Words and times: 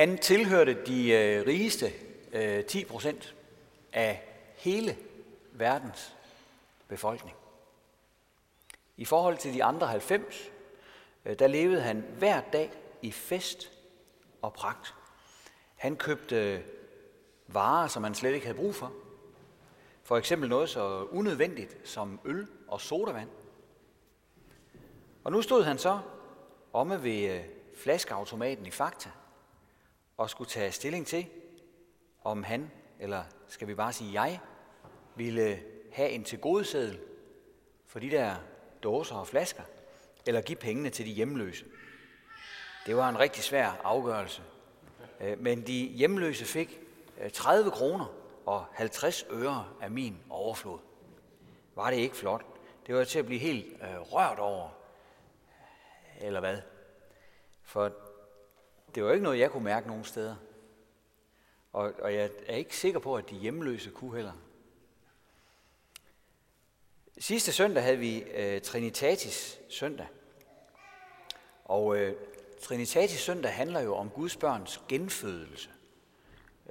Han 0.00 0.18
tilhørte 0.18 0.84
de 0.86 1.10
øh, 1.10 1.46
rigeste 1.46 1.92
øh, 2.32 2.64
10 2.64 2.84
procent 2.84 3.34
af 3.92 4.22
hele 4.56 4.96
verdens 5.52 6.16
befolkning. 6.88 7.36
I 8.96 9.04
forhold 9.04 9.36
til 9.36 9.54
de 9.54 9.64
andre 9.64 9.86
90, 9.86 10.50
øh, 11.24 11.38
der 11.38 11.46
levede 11.46 11.80
han 11.80 12.04
hver 12.18 12.40
dag 12.52 12.70
i 13.02 13.12
fest 13.12 13.72
og 14.42 14.52
pragt. 14.52 14.94
Han 15.76 15.96
købte 15.96 16.54
øh, 16.54 16.60
varer, 17.46 17.88
som 17.88 18.02
man 18.02 18.14
slet 18.14 18.34
ikke 18.34 18.46
havde 18.46 18.58
brug 18.58 18.74
for. 18.74 18.92
For 20.02 20.16
eksempel 20.16 20.48
noget 20.48 20.68
så 20.68 21.04
unødvendigt 21.04 21.88
som 21.88 22.20
øl 22.24 22.46
og 22.68 22.80
sodavand. 22.80 23.28
Og 25.24 25.32
nu 25.32 25.42
stod 25.42 25.64
han 25.64 25.78
så 25.78 25.98
omme 26.72 27.02
ved 27.02 27.30
øh, 27.30 27.44
flaskeautomaten 27.74 28.66
i 28.66 28.70
Fakta 28.70 29.10
og 30.20 30.30
skulle 30.30 30.50
tage 30.50 30.72
stilling 30.72 31.06
til, 31.06 31.26
om 32.24 32.42
han, 32.42 32.70
eller 32.98 33.24
skal 33.48 33.68
vi 33.68 33.74
bare 33.74 33.92
sige 33.92 34.22
jeg, 34.22 34.40
ville 35.16 35.62
have 35.92 36.10
en 36.10 36.24
tilgodeseddel 36.24 37.00
for 37.86 37.98
de 37.98 38.10
der 38.10 38.36
dåser 38.82 39.14
og 39.14 39.26
flasker, 39.26 39.62
eller 40.26 40.40
give 40.40 40.56
pengene 40.56 40.90
til 40.90 41.06
de 41.06 41.10
hjemløse. 41.10 41.64
Det 42.86 42.96
var 42.96 43.08
en 43.08 43.18
rigtig 43.18 43.42
svær 43.42 43.80
afgørelse. 43.84 44.42
Øh, 45.20 45.38
men 45.38 45.66
de 45.66 45.72
hjemløse 45.72 46.44
fik 46.44 46.80
øh, 47.20 47.30
30 47.30 47.70
kroner 47.70 48.14
og 48.46 48.64
50 48.72 49.26
øre 49.30 49.68
af 49.80 49.90
min 49.90 50.16
overflod. 50.30 50.78
Var 51.74 51.90
det 51.90 51.96
ikke 51.96 52.16
flot? 52.16 52.46
Det 52.86 52.94
var 52.94 53.04
til 53.04 53.18
at 53.18 53.26
blive 53.26 53.40
helt 53.40 53.66
øh, 53.82 54.00
rørt 54.00 54.38
over. 54.38 54.68
Eller 56.20 56.40
hvad? 56.40 56.58
For 57.62 58.09
det 58.94 59.04
var 59.04 59.12
ikke 59.12 59.22
noget, 59.22 59.38
jeg 59.38 59.50
kunne 59.50 59.64
mærke 59.64 59.86
nogen 59.88 60.04
steder. 60.04 60.36
Og, 61.72 61.92
og 61.98 62.14
jeg 62.14 62.30
er 62.46 62.56
ikke 62.56 62.76
sikker 62.76 62.98
på, 62.98 63.16
at 63.16 63.30
de 63.30 63.34
hjemløse 63.34 63.90
kunne 63.90 64.14
heller. 64.14 64.32
Sidste 67.18 67.52
søndag 67.52 67.82
havde 67.82 67.98
vi 67.98 68.18
øh, 68.18 68.60
Trinitatis 68.60 69.60
søndag. 69.68 70.06
Og 71.64 71.96
øh, 71.96 72.16
Trinitatis 72.62 73.20
søndag 73.20 73.52
handler 73.52 73.80
jo 73.80 73.96
om 73.96 74.10
Guds 74.10 74.36
børns 74.36 74.80
genfødelse. 74.88 75.70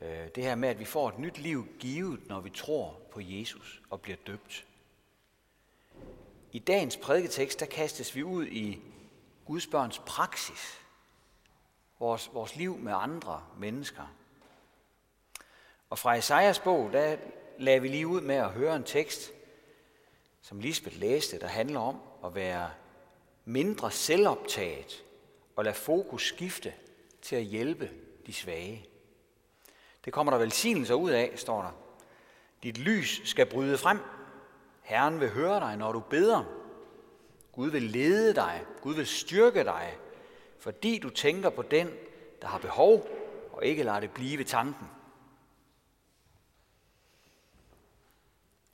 Øh, 0.02 0.27
det 0.36 0.43
her 0.43 0.55
med, 0.55 0.69
at 0.69 0.80
vi 0.80 0.86
får 0.86 1.09
et 1.09 1.19
nyt 1.19 1.38
liv 1.38 1.67
givet, 1.80 2.27
når 2.27 2.39
vi 2.39 2.49
tror 2.49 2.99
på 3.11 3.19
Jesus 3.21 3.81
og 3.89 4.02
bliver 4.02 4.17
døbt. 4.27 4.65
I 6.52 6.59
dagens 6.59 6.97
prædiketekst, 6.97 7.59
der 7.59 7.65
kastes 7.65 8.15
vi 8.15 8.23
ud 8.23 8.45
i 8.45 8.81
Guds 9.45 9.67
børns 9.67 9.99
praksis. 10.05 10.80
Vores, 12.00 12.30
vores 12.33 12.55
liv 12.55 12.78
med 12.78 12.94
andre 12.95 13.44
mennesker. 13.58 14.16
Og 15.89 16.00
fra 16.00 16.16
Esajas 16.16 16.59
bog, 16.59 16.94
der 16.94 17.17
lagde 17.58 17.81
vi 17.81 17.88
lige 17.88 18.08
ud 18.08 18.22
med 18.22 18.36
at 18.36 18.52
høre 18.52 18.75
en 18.75 18.83
tekst, 18.83 19.31
som 20.42 20.59
Lisbeth 20.59 21.00
læste, 21.00 21.39
der 21.39 21.47
handler 21.47 21.80
om 21.80 22.02
at 22.25 22.36
være 22.36 22.70
mindre 23.45 23.92
selvoptaget 23.92 25.03
og 25.55 25.64
lade 25.64 25.75
fokus 25.75 26.27
skifte 26.27 26.73
til 27.22 27.36
at 27.36 27.44
hjælpe 27.44 27.89
de 28.25 28.33
svage. 28.33 28.86
Det 30.05 30.14
kommer 30.14 30.31
der 30.31 30.39
velsignelser 30.39 30.95
ud 30.95 31.09
af, 31.09 31.33
står 31.36 31.61
der. 31.61 31.72
Dit 32.64 32.77
lys 32.77 33.30
skal 33.30 33.45
bryde 33.45 33.77
frem. 33.77 34.00
Herren 34.81 35.20
vil 35.20 35.30
høre 35.30 35.59
dig, 35.59 35.77
når 35.77 35.92
du 35.92 36.00
beder. 36.00 36.44
Gud 37.52 37.70
vil 37.70 37.83
lede 37.83 38.36
dig. 38.36 38.66
Gud 38.81 38.95
vil 38.95 39.08
styrke 39.08 39.64
dig, 39.64 39.97
fordi 40.59 40.97
du 40.97 41.09
tænker 41.09 41.49
på 41.49 41.61
den, 41.61 41.89
der 42.41 42.47
har 42.47 42.57
behov, 42.57 43.07
og 43.52 43.65
ikke 43.65 43.83
lader 43.83 43.99
det 43.99 44.11
blive 44.11 44.43
tanken. 44.43 44.88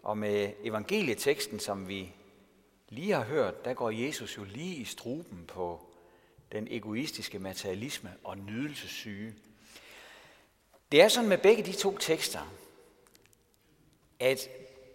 Og 0.03 0.17
med 0.17 0.53
evangelieteksten, 0.63 1.59
som 1.59 1.87
vi 1.87 2.13
lige 2.89 3.13
har 3.13 3.23
hørt, 3.23 3.65
der 3.65 3.73
går 3.73 3.89
Jesus 3.89 4.37
jo 4.37 4.43
lige 4.43 4.75
i 4.75 4.85
struben 4.85 5.45
på 5.47 5.85
den 6.51 6.67
egoistiske 6.71 7.39
materialisme 7.39 8.13
og 8.23 8.37
nydelsessyge. 8.37 9.35
Det 10.91 11.01
er 11.01 11.07
sådan 11.07 11.29
med 11.29 11.37
begge 11.37 11.63
de 11.63 11.71
to 11.71 11.97
tekster, 11.97 12.53
at 14.19 14.49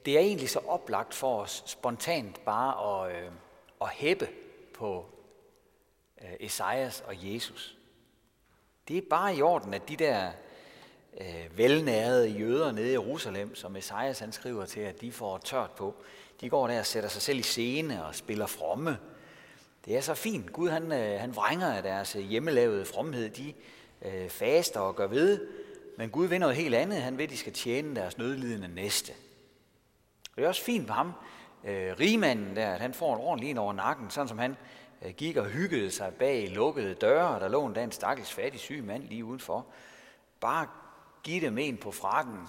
det 0.04 0.16
er 0.16 0.20
egentlig 0.20 0.50
så 0.50 0.58
oplagt 0.58 1.14
for 1.14 1.40
os 1.40 1.62
spontant 1.66 2.44
bare 2.44 3.06
at, 3.06 3.16
øh, 3.16 3.32
at 3.80 3.88
hæppe 3.88 4.28
på 4.74 5.06
øh, 6.20 6.28
Esajas 6.40 7.02
og 7.06 7.14
Jesus. 7.34 7.76
Det 8.88 8.98
er 8.98 9.02
bare 9.10 9.36
i 9.36 9.42
orden, 9.42 9.74
at 9.74 9.88
de 9.88 9.96
der 9.96 10.30
øh, 11.20 11.58
velnærede 11.58 12.28
jøder 12.28 12.72
nede 12.72 12.88
i 12.88 12.92
Jerusalem, 12.92 13.54
som 13.54 13.76
Esajas 13.76 14.18
han 14.18 14.32
skriver 14.32 14.64
til, 14.64 14.80
at 14.80 15.00
de 15.00 15.12
får 15.12 15.38
tørt 15.38 15.70
på, 15.70 15.94
de 16.40 16.50
går 16.50 16.66
der 16.66 16.78
og 16.78 16.86
sætter 16.86 17.08
sig 17.08 17.22
selv 17.22 17.38
i 17.38 17.42
scene 17.42 18.04
og 18.04 18.14
spiller 18.14 18.46
fromme. 18.46 18.98
Det 19.84 19.96
er 19.96 20.00
så 20.00 20.14
fint. 20.14 20.52
Gud 20.52 20.68
han, 20.68 20.92
øh, 20.92 21.20
han 21.20 21.36
vrænger 21.36 21.72
af 21.72 21.82
deres 21.82 22.16
øh, 22.16 22.22
hjemmelavede 22.22 22.84
fromhed. 22.84 23.30
De 23.30 23.54
øh, 24.02 24.28
faster 24.28 24.80
og 24.80 24.96
gør 24.96 25.06
ved, 25.06 25.48
men 25.98 26.10
Gud 26.10 26.26
vil 26.26 26.40
noget 26.40 26.56
helt 26.56 26.74
andet. 26.74 27.02
Han 27.02 27.18
vil, 27.18 27.24
at 27.24 27.30
de 27.30 27.36
skal 27.36 27.52
tjene 27.52 27.96
deres 27.96 28.18
nødlidende 28.18 28.68
næste. 28.68 29.12
Og 30.30 30.36
det 30.36 30.44
er 30.44 30.48
også 30.48 30.62
fint 30.62 30.86
på 30.86 30.92
ham, 30.92 31.12
øh, 31.64 31.94
rigmanden 32.00 32.56
der, 32.56 32.72
at 32.72 32.80
han 32.80 32.94
får 32.94 33.14
en 33.14 33.20
ordentlig 33.20 33.50
en 33.50 33.58
over 33.58 33.72
nakken, 33.72 34.10
sådan 34.10 34.28
som 34.28 34.38
han 34.38 34.56
Øh, 35.02 35.14
gik 35.14 35.36
og 35.36 35.46
hyggede 35.46 35.90
sig 35.90 36.14
bag 36.14 36.48
lukkede 36.48 36.94
døre, 36.94 37.28
og 37.28 37.40
der 37.40 37.48
lå 37.48 37.66
en 37.66 37.76
en 37.76 37.92
stakkels 37.92 38.32
fattig 38.32 38.60
syg 38.60 38.84
mand 38.84 39.02
lige 39.02 39.24
udenfor. 39.24 39.66
Bare 40.40 40.68
giv 41.22 41.40
dem 41.40 41.58
en 41.58 41.76
på 41.76 41.92
frakken, 41.92 42.48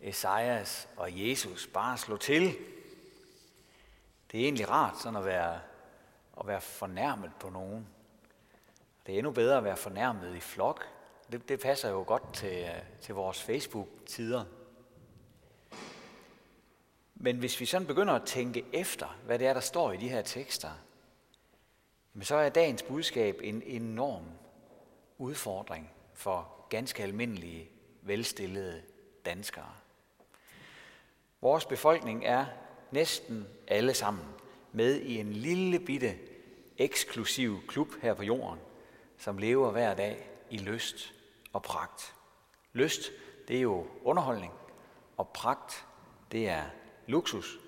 Esajas 0.00 0.88
og 0.96 1.28
Jesus. 1.28 1.66
Bare 1.66 1.98
slå 1.98 2.16
til. 2.16 2.54
Det 4.32 4.40
er 4.40 4.44
egentlig 4.44 4.70
rart 4.70 5.00
sådan 5.00 5.16
at 5.16 5.24
være, 5.24 5.60
at 6.40 6.46
være 6.46 6.60
fornærmet 6.60 7.30
på 7.40 7.50
nogen. 7.50 7.86
Det 9.06 9.14
er 9.14 9.18
endnu 9.18 9.32
bedre 9.32 9.56
at 9.56 9.64
være 9.64 9.76
fornærmet 9.76 10.36
i 10.36 10.40
flok, 10.40 10.86
det, 11.32 11.48
det 11.48 11.60
passer 11.60 11.90
jo 11.90 12.04
godt 12.06 12.34
til, 12.34 12.58
øh, 12.58 12.82
til 13.00 13.14
vores 13.14 13.42
Facebook-tider. 13.42 14.44
Men 17.14 17.36
hvis 17.38 17.60
vi 17.60 17.66
sådan 17.66 17.86
begynder 17.86 18.14
at 18.14 18.26
tænke 18.26 18.64
efter, 18.72 19.18
hvad 19.24 19.38
det 19.38 19.46
er, 19.46 19.52
der 19.52 19.60
står 19.60 19.92
i 19.92 19.96
de 19.96 20.08
her 20.08 20.22
tekster, 20.22 20.70
men 22.16 22.24
så 22.24 22.36
er 22.36 22.48
dagens 22.48 22.82
budskab 22.82 23.40
en 23.42 23.62
enorm 23.66 24.24
udfordring 25.18 25.90
for 26.14 26.66
ganske 26.68 27.02
almindelige, 27.02 27.68
velstillede 28.02 28.82
danskere. 29.24 29.72
Vores 31.40 31.64
befolkning 31.64 32.24
er 32.24 32.46
næsten 32.90 33.46
alle 33.68 33.94
sammen 33.94 34.24
med 34.72 35.00
i 35.00 35.18
en 35.18 35.32
lille 35.32 35.78
bitte 35.78 36.14
eksklusiv 36.78 37.66
klub 37.66 37.88
her 38.02 38.14
på 38.14 38.22
jorden, 38.22 38.60
som 39.18 39.38
lever 39.38 39.70
hver 39.70 39.94
dag 39.94 40.30
i 40.50 40.58
lyst 40.58 41.14
og 41.52 41.62
pragt. 41.62 42.14
Lyst, 42.72 43.10
det 43.48 43.56
er 43.56 43.60
jo 43.60 43.86
underholdning, 44.04 44.52
og 45.16 45.28
pragt, 45.28 45.86
det 46.32 46.48
er 46.48 46.64
luksus. 47.06 47.58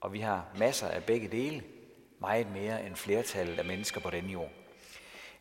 Og 0.00 0.12
vi 0.12 0.20
har 0.20 0.48
masser 0.58 0.88
af 0.88 1.04
begge 1.04 1.28
dele, 1.28 1.62
meget 2.18 2.50
mere 2.52 2.86
end 2.86 2.96
flertallet 2.96 3.58
af 3.58 3.64
mennesker 3.64 4.00
på 4.00 4.10
denne 4.10 4.32
jord. 4.32 4.50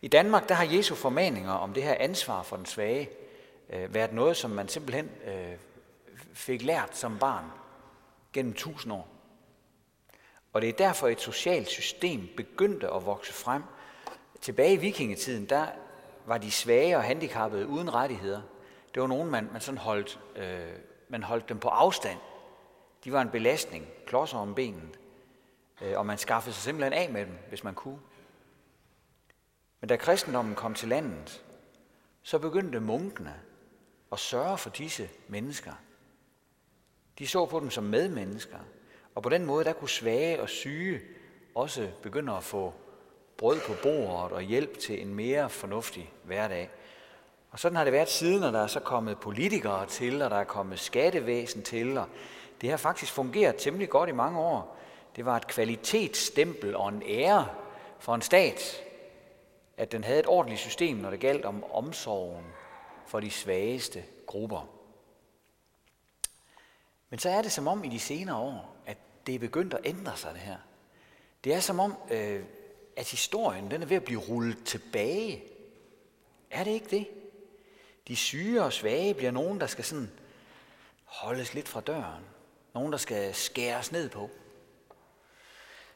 I 0.01 0.07
Danmark, 0.07 0.49
der 0.49 0.55
har 0.55 0.65
Jesu 0.65 0.95
formaninger 0.95 1.51
om 1.51 1.73
det 1.73 1.83
her 1.83 1.95
ansvar 1.99 2.43
for 2.43 2.55
den 2.55 2.65
svage 2.65 3.09
øh, 3.69 3.93
været 3.93 4.13
noget, 4.13 4.37
som 4.37 4.51
man 4.51 4.67
simpelthen 4.67 5.09
øh, 5.25 5.57
fik 6.33 6.61
lært 6.61 6.97
som 6.97 7.19
barn 7.19 7.45
gennem 8.33 8.53
tusind 8.53 8.93
år. 8.93 9.07
Og 10.53 10.61
det 10.61 10.69
er 10.69 10.73
derfor, 10.73 11.07
et 11.07 11.21
socialt 11.21 11.69
system 11.69 12.29
begyndte 12.37 12.93
at 12.93 13.05
vokse 13.05 13.33
frem. 13.33 13.63
Tilbage 14.41 14.73
i 14.73 14.77
vikingetiden, 14.77 15.45
der 15.45 15.67
var 16.25 16.37
de 16.37 16.51
svage 16.51 16.97
og 16.97 17.03
handicappede 17.03 17.67
uden 17.67 17.93
rettigheder. 17.93 18.41
Det 18.93 19.01
var 19.01 19.07
nogen, 19.07 19.31
man, 19.31 19.49
man 19.51 19.61
sådan 19.61 19.77
holdt, 19.77 20.19
øh, 20.35 20.59
man 21.09 21.23
holdt 21.23 21.49
dem 21.49 21.59
på 21.59 21.67
afstand. 21.67 22.19
De 23.03 23.11
var 23.11 23.21
en 23.21 23.29
belastning, 23.29 23.87
klodser 24.05 24.37
om 24.37 24.55
benet, 24.55 24.99
Øh, 25.81 25.97
og 25.97 26.05
man 26.05 26.17
skaffede 26.17 26.55
sig 26.55 26.63
simpelthen 26.63 26.93
af 26.93 27.09
med 27.09 27.25
dem, 27.25 27.37
hvis 27.49 27.63
man 27.63 27.73
kunne. 27.73 27.99
Men 29.81 29.87
da 29.89 29.95
kristendommen 29.95 30.55
kom 30.55 30.73
til 30.73 30.89
landet, 30.89 31.43
så 32.21 32.39
begyndte 32.39 32.79
munkene 32.79 33.33
at 34.11 34.19
sørge 34.19 34.57
for 34.57 34.69
disse 34.69 35.09
mennesker. 35.27 35.73
De 37.19 37.27
så 37.27 37.45
på 37.45 37.59
dem 37.59 37.69
som 37.69 37.83
medmennesker, 37.83 38.59
og 39.15 39.23
på 39.23 39.29
den 39.29 39.45
måde 39.45 39.65
der 39.65 39.73
kunne 39.73 39.89
svage 39.89 40.41
og 40.41 40.49
syge 40.49 41.01
også 41.55 41.91
begynde 42.01 42.33
at 42.33 42.43
få 42.43 42.73
brød 43.37 43.59
på 43.67 43.73
bordet 43.83 44.31
og 44.31 44.41
hjælp 44.41 44.79
til 44.79 45.01
en 45.01 45.15
mere 45.15 45.49
fornuftig 45.49 46.13
hverdag. 46.23 46.69
Og 47.51 47.59
sådan 47.59 47.75
har 47.75 47.83
det 47.83 47.93
været 47.93 48.09
siden, 48.09 48.41
når 48.41 48.51
der 48.51 48.59
er 48.59 48.67
så 48.67 48.79
kommet 48.79 49.19
politikere 49.19 49.85
til, 49.85 50.21
og 50.21 50.29
der 50.29 50.37
er 50.37 50.43
kommet 50.43 50.79
skattevæsen 50.79 51.63
til, 51.63 51.97
og 51.97 52.07
det 52.61 52.69
har 52.69 52.77
faktisk 52.77 53.11
fungeret 53.11 53.55
temmelig 53.55 53.89
godt 53.89 54.09
i 54.09 54.13
mange 54.13 54.39
år. 54.39 54.77
Det 55.15 55.25
var 55.25 55.37
et 55.37 55.47
kvalitetsstempel 55.47 56.75
og 56.75 56.89
en 56.89 57.03
ære 57.05 57.47
for 57.99 58.15
en 58.15 58.21
stat, 58.21 58.83
at 59.77 59.91
den 59.91 60.03
havde 60.03 60.19
et 60.19 60.27
ordentligt 60.27 60.61
system, 60.61 60.97
når 60.97 61.09
det 61.09 61.19
galt 61.19 61.45
om 61.45 61.63
omsorgen 61.63 62.45
for 63.07 63.19
de 63.19 63.31
svageste 63.31 64.03
grupper. 64.25 64.69
Men 67.09 67.19
så 67.19 67.29
er 67.29 67.41
det 67.41 67.51
som 67.51 67.67
om 67.67 67.83
i 67.83 67.89
de 67.89 67.99
senere 67.99 68.37
år, 68.37 68.75
at 68.85 68.97
det 69.27 69.35
er 69.35 69.39
begyndt 69.39 69.73
at 69.73 69.81
ændre 69.85 70.17
sig 70.17 70.33
det 70.33 70.41
her. 70.41 70.57
Det 71.43 71.53
er 71.53 71.59
som 71.59 71.79
om, 71.79 71.95
øh, 72.11 72.43
at 72.95 73.11
historien 73.11 73.71
den 73.71 73.81
er 73.81 73.85
ved 73.85 73.97
at 73.97 74.03
blive 74.03 74.19
rullet 74.19 74.63
tilbage. 74.65 75.43
Er 76.51 76.63
det 76.63 76.71
ikke 76.71 76.89
det? 76.89 77.07
De 78.07 78.15
syge 78.15 78.63
og 78.63 78.73
svage 78.73 79.13
bliver 79.13 79.31
nogen, 79.31 79.59
der 79.59 79.67
skal 79.67 79.83
sådan 79.83 80.11
holdes 81.03 81.53
lidt 81.53 81.67
fra 81.67 81.81
døren. 81.81 82.23
Nogen, 82.73 82.91
der 82.91 82.97
skal 82.97 83.35
skæres 83.35 83.91
ned 83.91 84.09
på. 84.09 84.29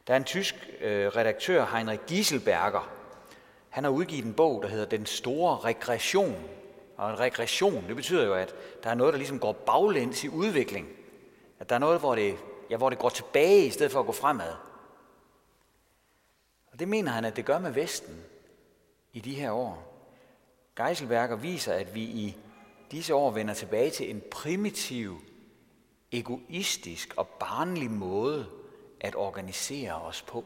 Der 0.09 0.15
er 0.15 0.19
en 0.19 0.23
tysk 0.23 0.55
øh, 0.81 1.07
redaktør, 1.07 1.65
Heinrich 1.65 2.03
Gieselberger. 2.07 2.91
Han 3.69 3.83
har 3.83 3.91
udgivet 3.91 4.25
en 4.25 4.33
bog, 4.33 4.61
der 4.61 4.67
hedder 4.67 4.85
Den 4.85 5.05
store 5.05 5.59
regression. 5.59 6.43
Og 6.97 7.09
en 7.09 7.19
regression, 7.19 7.87
det 7.87 7.95
betyder 7.95 8.25
jo, 8.25 8.33
at 8.33 8.55
der 8.83 8.89
er 8.89 8.93
noget, 8.93 9.13
der 9.13 9.17
ligesom 9.17 9.39
går 9.39 9.51
baglæns 9.53 10.23
i 10.23 10.29
udvikling. 10.29 10.87
At 11.59 11.69
der 11.69 11.75
er 11.75 11.79
noget, 11.79 11.99
hvor 11.99 12.15
det, 12.15 12.37
ja, 12.69 12.77
hvor 12.77 12.89
det 12.89 12.99
går 12.99 13.09
tilbage 13.09 13.65
i 13.65 13.69
stedet 13.69 13.91
for 13.91 13.99
at 13.99 14.05
gå 14.05 14.11
fremad. 14.11 14.53
Og 16.71 16.79
det 16.79 16.87
mener 16.87 17.11
han, 17.11 17.25
at 17.25 17.35
det 17.35 17.45
gør 17.45 17.59
med 17.59 17.71
Vesten 17.71 18.23
i 19.13 19.19
de 19.19 19.33
her 19.33 19.51
år. 19.51 20.03
Geiselberger 20.75 21.35
viser, 21.35 21.73
at 21.73 21.95
vi 21.95 22.01
i 22.01 22.37
disse 22.91 23.15
år 23.15 23.31
vender 23.31 23.53
tilbage 23.53 23.89
til 23.89 24.09
en 24.09 24.21
primitiv, 24.31 25.21
egoistisk 26.11 27.13
og 27.17 27.27
barnlig 27.27 27.91
måde 27.91 28.58
at 29.01 29.15
organisere 29.15 30.01
os 30.01 30.21
på. 30.21 30.45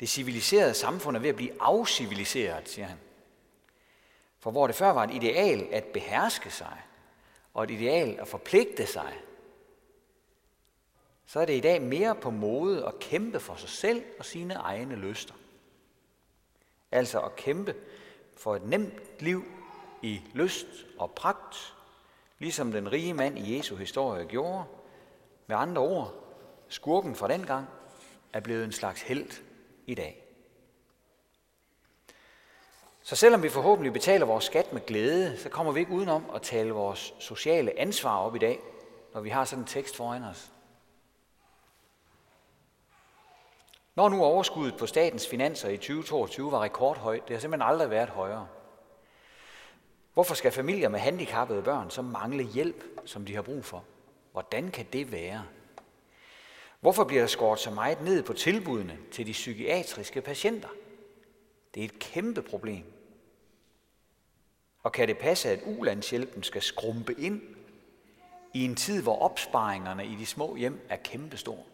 Det 0.00 0.08
civiliserede 0.08 0.74
samfund 0.74 1.16
er 1.16 1.20
ved 1.20 1.28
at 1.28 1.36
blive 1.36 1.62
afciviliseret, 1.62 2.68
siger 2.68 2.86
han. 2.86 2.98
For 4.38 4.50
hvor 4.50 4.66
det 4.66 4.76
før 4.76 4.90
var 4.90 5.04
et 5.04 5.14
ideal 5.14 5.68
at 5.72 5.84
beherske 5.84 6.50
sig, 6.50 6.82
og 7.54 7.64
et 7.64 7.70
ideal 7.70 8.20
at 8.20 8.28
forpligte 8.28 8.86
sig, 8.86 9.20
så 11.26 11.40
er 11.40 11.44
det 11.44 11.56
i 11.56 11.60
dag 11.60 11.82
mere 11.82 12.14
på 12.14 12.30
mode 12.30 12.86
at 12.86 12.98
kæmpe 12.98 13.40
for 13.40 13.54
sig 13.54 13.68
selv 13.68 14.04
og 14.18 14.24
sine 14.24 14.54
egne 14.54 14.96
lyster. 14.96 15.34
Altså 16.92 17.20
at 17.20 17.36
kæmpe 17.36 17.74
for 18.36 18.56
et 18.56 18.62
nemt 18.62 19.20
liv 19.20 19.44
i 20.02 20.20
lyst 20.34 20.66
og 20.98 21.10
pragt, 21.10 21.74
ligesom 22.38 22.72
den 22.72 22.92
rige 22.92 23.14
mand 23.14 23.38
i 23.38 23.56
Jesu 23.56 23.76
historie 23.76 24.26
gjorde. 24.26 24.64
Med 25.46 25.56
andre 25.56 25.82
ord, 25.82 26.27
skurken 26.68 27.14
fra 27.14 27.28
den 27.28 27.46
gang 27.46 27.68
er 28.32 28.40
blevet 28.40 28.64
en 28.64 28.72
slags 28.72 29.02
held 29.02 29.42
i 29.86 29.94
dag. 29.94 30.24
Så 33.02 33.16
selvom 33.16 33.42
vi 33.42 33.48
forhåbentlig 33.48 33.92
betaler 33.92 34.26
vores 34.26 34.44
skat 34.44 34.72
med 34.72 34.86
glæde, 34.86 35.38
så 35.38 35.48
kommer 35.48 35.72
vi 35.72 35.80
ikke 35.80 35.92
udenom 35.92 36.24
at 36.34 36.42
tale 36.42 36.72
vores 36.72 37.14
sociale 37.18 37.78
ansvar 37.78 38.18
op 38.18 38.36
i 38.36 38.38
dag, 38.38 38.60
når 39.14 39.20
vi 39.20 39.28
har 39.28 39.44
sådan 39.44 39.62
en 39.62 39.68
tekst 39.68 39.96
foran 39.96 40.24
os. 40.24 40.52
Når 43.94 44.08
nu 44.08 44.24
overskuddet 44.24 44.78
på 44.78 44.86
statens 44.86 45.28
finanser 45.28 45.68
i 45.68 45.76
2022 45.76 46.52
var 46.52 46.62
rekordhøjt, 46.62 47.28
det 47.28 47.36
har 47.36 47.40
simpelthen 47.40 47.68
aldrig 47.68 47.90
været 47.90 48.08
højere. 48.08 48.48
Hvorfor 50.14 50.34
skal 50.34 50.52
familier 50.52 50.88
med 50.88 51.00
handicappede 51.00 51.62
børn 51.62 51.90
så 51.90 52.02
mangle 52.02 52.44
hjælp, 52.44 52.84
som 53.04 53.24
de 53.24 53.34
har 53.34 53.42
brug 53.42 53.64
for? 53.64 53.84
Hvordan 54.32 54.70
kan 54.70 54.86
det 54.92 55.12
være? 55.12 55.44
Hvorfor 56.80 57.04
bliver 57.04 57.22
der 57.22 57.28
skåret 57.28 57.58
så 57.58 57.70
meget 57.70 58.02
ned 58.02 58.22
på 58.22 58.32
tilbudene 58.32 58.98
til 59.12 59.26
de 59.26 59.32
psykiatriske 59.32 60.20
patienter? 60.20 60.68
Det 61.74 61.80
er 61.80 61.84
et 61.84 61.98
kæmpe 61.98 62.42
problem. 62.42 62.84
Og 64.82 64.92
kan 64.92 65.08
det 65.08 65.18
passe, 65.18 65.50
at 65.50 65.60
ulandshjælpen 65.66 66.42
skal 66.42 66.62
skrumpe 66.62 67.14
ind 67.20 67.42
i 68.54 68.64
en 68.64 68.76
tid, 68.76 69.02
hvor 69.02 69.18
opsparingerne 69.18 70.06
i 70.06 70.14
de 70.14 70.26
små 70.26 70.56
hjem 70.56 70.86
er 70.88 70.96
kæmpestore? 70.96 71.64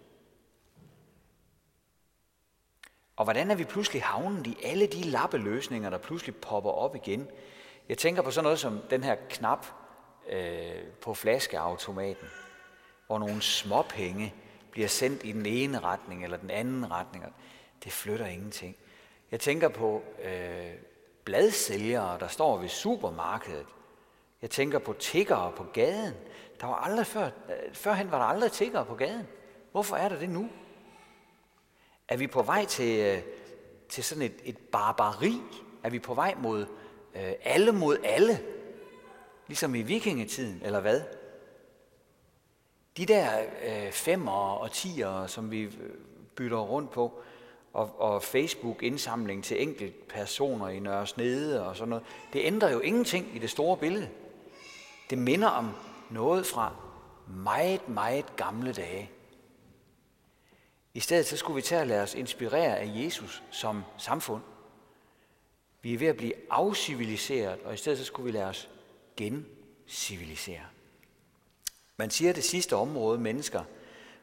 Og 3.16 3.24
hvordan 3.24 3.50
er 3.50 3.54
vi 3.54 3.64
pludselig 3.64 4.02
havnet 4.02 4.46
i 4.46 4.56
alle 4.64 4.86
de 4.86 5.02
lappeløsninger, 5.02 5.90
der 5.90 5.98
pludselig 5.98 6.36
popper 6.36 6.70
op 6.70 6.96
igen? 6.96 7.28
Jeg 7.88 7.98
tænker 7.98 8.22
på 8.22 8.30
sådan 8.30 8.44
noget 8.44 8.58
som 8.58 8.80
den 8.90 9.04
her 9.04 9.16
knap 9.28 9.66
øh, 10.28 10.82
på 11.00 11.14
flaskeautomaten, 11.14 12.28
hvor 13.06 13.18
nogle 13.18 13.42
småpenge 13.42 14.34
bliver 14.74 14.88
sendt 14.88 15.24
i 15.24 15.32
den 15.32 15.46
ene 15.46 15.80
retning 15.80 16.24
eller 16.24 16.36
den 16.36 16.50
anden 16.50 16.90
retning. 16.90 17.24
Det 17.84 17.92
flytter 17.92 18.26
ingenting. 18.26 18.76
Jeg 19.30 19.40
tænker 19.40 19.68
på 19.68 20.02
øh, 20.24 20.72
bladsælgere, 21.24 22.18
der 22.18 22.28
står 22.28 22.58
ved 22.58 22.68
supermarkedet. 22.68 23.66
Jeg 24.42 24.50
tænker 24.50 24.78
på 24.78 24.92
tiggere 24.92 25.52
på 25.56 25.64
gaden. 25.72 26.14
Der 26.60 26.66
var 26.66 26.74
aldrig 26.74 27.06
før, 27.06 27.24
øh, 27.24 27.74
førhen 27.74 28.10
var 28.10 28.18
der 28.18 28.24
aldrig 28.24 28.52
tiggere 28.52 28.84
på 28.84 28.94
gaden. 28.94 29.26
Hvorfor 29.72 29.96
er 29.96 30.08
der 30.08 30.18
det 30.18 30.30
nu? 30.30 30.48
Er 32.08 32.16
vi 32.16 32.26
på 32.26 32.42
vej 32.42 32.64
til, 32.64 32.98
øh, 32.98 33.22
til 33.88 34.04
sådan 34.04 34.22
et, 34.22 34.34
et 34.44 34.58
barbari? 34.58 35.40
Er 35.82 35.90
vi 35.90 35.98
på 35.98 36.14
vej 36.14 36.34
mod 36.38 36.66
øh, 37.14 37.32
alle 37.42 37.72
mod 37.72 37.98
alle? 38.04 38.40
Ligesom 39.46 39.74
i 39.74 39.82
vikingetiden, 39.82 40.60
eller 40.64 40.80
hvad? 40.80 41.02
De 42.96 43.06
der 43.06 43.42
øh, 43.64 43.92
femmer 43.92 44.32
og 44.32 44.72
tiger, 44.72 45.26
som 45.26 45.50
vi 45.50 45.60
øh, 45.62 45.70
bytter 46.36 46.58
rundt 46.58 46.90
på, 46.90 47.22
og, 47.72 48.00
og 48.00 48.22
Facebook-indsamling 48.22 49.44
til 49.44 49.62
enkelt 49.62 50.08
personer 50.08 50.68
i 50.68 50.78
Nørre 50.78 51.06
Snede 51.06 51.66
og 51.66 51.76
sådan 51.76 51.88
noget, 51.88 52.04
det 52.32 52.44
ændrer 52.44 52.70
jo 52.70 52.80
ingenting 52.80 53.36
i 53.36 53.38
det 53.38 53.50
store 53.50 53.76
billede. 53.76 54.08
Det 55.10 55.18
minder 55.18 55.48
om 55.48 55.70
noget 56.10 56.46
fra 56.46 56.76
meget, 57.28 57.88
meget 57.88 58.36
gamle 58.36 58.72
dage. 58.72 59.10
I 60.94 61.00
stedet 61.00 61.26
så 61.26 61.36
skulle 61.36 61.54
vi 61.54 61.62
tage 61.62 61.80
at 61.80 61.86
lade 61.86 62.02
os 62.02 62.14
inspirere 62.14 62.78
af 62.78 62.90
Jesus 62.94 63.42
som 63.50 63.84
samfund. 63.98 64.42
Vi 65.82 65.94
er 65.94 65.98
ved 65.98 66.06
at 66.06 66.16
blive 66.16 66.32
afciviliseret, 66.50 67.58
og 67.64 67.74
i 67.74 67.76
stedet 67.76 67.98
så 67.98 68.04
skulle 68.04 68.24
vi 68.24 68.38
lade 68.38 68.46
os 68.46 68.68
gencivilisere. 69.16 70.73
Man 71.96 72.10
siger, 72.10 72.30
at 72.30 72.36
det 72.36 72.44
sidste 72.44 72.76
område, 72.76 73.18
mennesker 73.18 73.64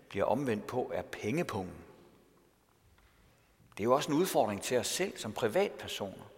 bliver 0.10 0.26
omvendt 0.26 0.68
på, 0.68 0.92
er 0.94 1.02
pengepungen. 1.02 1.76
Det 3.72 3.80
er 3.80 3.84
jo 3.84 3.94
også 3.94 4.12
en 4.12 4.18
udfordring 4.18 4.62
til 4.62 4.78
os 4.78 4.88
selv 4.88 5.18
som 5.18 5.34
privatpersoner. 5.34 6.32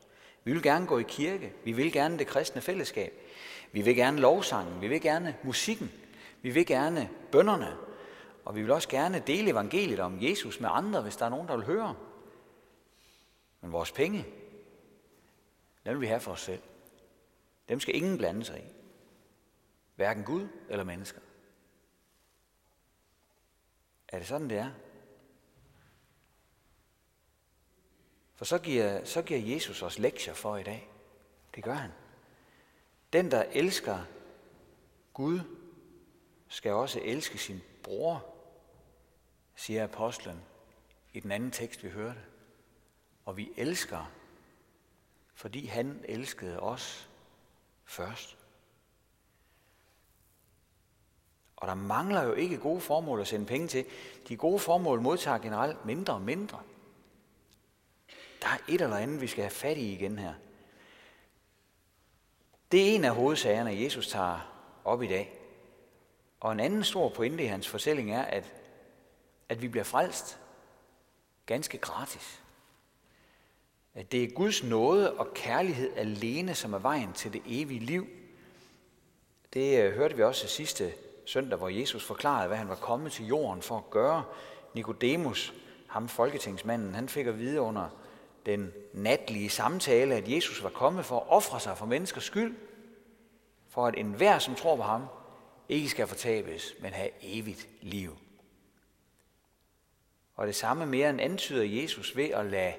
Vi 0.44 0.51
vil 0.51 0.63
gerne 0.63 0.88
gå 0.88 0.97
i 0.97 1.03
kirke. 1.07 1.53
Vi 1.63 1.71
vil 1.71 1.91
gerne 1.91 2.19
det 2.19 2.27
kristne 2.27 2.61
fællesskab. 2.61 3.13
Vi 3.71 3.81
vil 3.81 3.95
gerne 3.95 4.19
lovsangen. 4.19 4.81
Vi 4.81 4.87
vil 4.87 5.02
gerne 5.02 5.37
musikken. 5.44 5.92
Vi 6.42 6.49
vil 6.49 6.66
gerne 6.66 7.09
bønderne. 7.31 7.78
Og 8.45 8.56
vi 8.56 8.61
vil 8.61 8.71
også 8.71 8.90
gerne 8.90 9.23
dele 9.28 9.52
evangeliet 9.52 9.99
om 9.99 10.18
Jesus 10.21 10.59
med 10.59 10.69
andre, 10.71 11.02
hvis 11.02 11.16
der 11.16 11.25
er 11.25 11.30
nogen, 11.30 11.47
der 11.47 11.56
vil 11.56 11.66
høre. 11.66 11.95
Men 13.61 13.71
vores 13.71 13.92
penge, 13.92 14.25
dem 15.85 15.94
vil 15.94 16.02
vi 16.02 16.07
have 16.07 16.19
for 16.19 16.31
os 16.31 16.42
selv. 16.42 16.61
Dem 17.69 17.80
skal 17.80 17.95
ingen 17.95 18.18
blande 18.18 18.45
sig 18.45 18.59
i. 18.59 18.82
Hverken 19.95 20.23
Gud 20.23 20.47
eller 20.69 20.83
mennesker. 20.83 21.21
Er 24.07 24.18
det 24.18 24.28
sådan, 24.28 24.50
det 24.50 24.57
er? 24.57 24.71
For 28.35 28.45
så 28.45 28.59
giver, 28.59 29.06
så 29.06 29.21
giver 29.21 29.56
Jesus 29.56 29.81
os 29.81 30.00
lektier 30.00 30.33
for 30.33 30.57
i 30.57 30.64
dag. 30.64 30.90
Det 31.56 31.64
gør 31.64 31.73
han. 31.73 31.92
Den, 33.14 33.31
der 33.31 33.44
elsker 33.44 34.06
Gud, 35.14 35.40
skal 36.47 36.71
også 36.71 37.00
elske 37.04 37.38
sin 37.38 37.62
bror 37.83 38.33
siger 39.56 39.83
apostlen 39.83 40.42
i 41.14 41.19
den 41.19 41.31
anden 41.31 41.52
tekst, 41.52 41.83
vi 41.83 41.90
hørte. 41.90 42.19
Og 43.26 43.38
vi 43.38 43.52
elsker, 43.57 44.12
fordi 45.33 45.66
han 45.66 46.06
elskede 46.07 46.59
os 46.59 47.09
først. 47.85 48.38
Og 51.56 51.68
der 51.68 51.74
mangler 51.74 52.24
jo 52.24 52.33
ikke 52.33 52.57
gode 52.57 52.81
formål 52.81 53.22
at 53.22 53.28
sende 53.28 53.45
penge 53.45 53.68
til. 53.68 53.86
De 54.28 54.38
gode 54.38 54.60
formål 54.60 55.02
modtager 55.02 55.38
generelt 55.38 55.86
mindre 55.86 56.14
og 56.14 56.22
mindre. 56.22 56.60
Der 58.42 58.48
er 58.48 58.57
et 58.69 58.81
eller 58.81 58.98
andet, 58.98 59.22
vi 59.22 59.28
skal 59.28 59.44
have 59.44 59.52
fat 59.52 59.78
i 59.78 59.94
igen 59.94 60.19
her. 60.19 60.33
Det 62.72 62.81
er 62.81 62.95
en 62.95 63.04
af 63.06 63.16
hovedsagerne, 63.16 63.81
Jesus 63.83 64.07
tager 64.07 64.40
op 64.86 65.04
i 65.04 65.07
dag. 65.07 65.40
Og 66.40 66.52
en 66.52 66.60
anden 66.60 66.83
stor 66.83 67.10
pointe 67.10 67.44
i 67.44 67.48
hans 67.48 67.68
fortælling 67.68 68.12
er, 68.12 68.22
at 68.22 68.54
at 69.54 69.62
vi 69.62 69.68
bliver 69.68 69.83
frelst 69.83 70.40
ganske 71.45 71.78
gratis. 71.78 72.42
At 73.94 74.12
det 74.12 74.24
er 74.24 74.28
Guds 74.28 74.64
nåde 74.64 75.14
og 75.14 75.33
kærlighed 75.33 75.94
alene, 75.95 76.56
som 76.56 76.74
er 76.74 76.80
vejen 76.80 77.14
til 77.14 77.33
det 77.33 77.42
evige 77.45 77.80
liv. 77.80 78.07
Det 79.54 79.83
øh, 79.83 79.94
hørte 79.94 80.16
vi 80.16 80.24
også 80.24 80.48
sidste 80.48 80.94
søndag, 81.25 81.57
hvor 81.57 81.69
Jesus 81.69 82.03
forklarede, 82.03 82.47
hvad 82.47 82.57
han 82.57 82.69
var 82.69 82.75
kommet 82.75 83.11
til 83.11 83.25
jorden 83.25 83.61
for 83.61 83.77
at 83.77 83.89
gøre. 83.89 84.23
Nikodemus, 84.73 85.53
ham 85.87 86.09
folketingsmanden, 86.09 86.95
han 86.95 87.09
fik 87.09 87.27
at 87.27 87.39
vide 87.39 87.61
under 87.61 87.89
den 88.45 88.73
natlige 88.94 89.49
samtale, 89.49 90.15
at 90.15 90.31
Jesus 90.31 90.63
var 90.63 90.69
kommet 90.69 91.06
for 91.06 91.19
at 91.19 91.25
ofre 91.27 91.59
sig 91.59 91.77
for 91.77 91.85
menneskers 91.85 92.23
skyld, 92.23 92.56
for 93.69 93.87
at 93.87 93.95
enhver, 93.97 94.39
som 94.39 94.56
tror 94.56 94.75
på 94.75 94.81
ham, 94.81 95.06
ikke 95.69 95.89
skal 95.89 96.07
fortabes, 96.07 96.73
men 96.81 96.94
have 96.94 97.09
evigt 97.21 97.68
liv. 97.81 98.18
Og 100.35 100.47
det 100.47 100.56
samme 100.56 100.85
mere 100.85 101.09
end 101.09 101.21
antyder 101.21 101.63
Jesus 101.63 102.15
ved 102.15 102.30
at 102.30 102.45
lade 102.45 102.73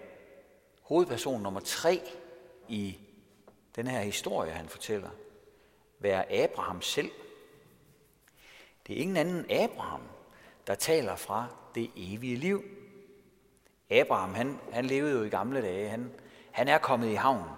hovedperson 0.83 1.43
nummer 1.43 1.61
tre 1.61 2.01
i 2.69 2.99
den 3.77 3.87
her 3.87 4.01
historie, 4.01 4.51
han 4.51 4.69
fortæller, 4.69 5.11
være 5.99 6.33
Abraham 6.33 6.83
selv. 6.83 7.11
Det 8.87 8.97
er 8.97 9.01
ingen 9.01 9.17
anden 9.17 9.51
Abraham, 9.51 10.03
der 10.67 10.75
taler 10.75 11.17
fra 11.17 11.47
det 11.75 11.91
evige 11.97 12.37
liv. 12.37 12.63
Abraham, 13.91 14.35
han, 14.35 14.59
han 14.73 14.85
levede 14.85 15.19
jo 15.19 15.25
i 15.25 15.29
gamle 15.29 15.63
dage. 15.63 15.89
Han, 15.89 16.13
han 16.51 16.69
er 16.69 16.79
kommet 16.79 17.09
i 17.09 17.15
havn. 17.15 17.49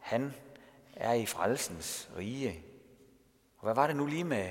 Han 0.00 0.34
er 0.94 1.12
i 1.12 1.26
frelsens 1.26 2.10
rige. 2.16 2.64
Og 3.58 3.64
hvad 3.64 3.74
var 3.74 3.86
det 3.86 3.96
nu 3.96 4.06
lige 4.06 4.24
med, 4.24 4.50